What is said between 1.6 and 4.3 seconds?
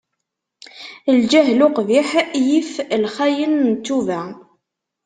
uqbiḥ, yif lxayen n ttuba.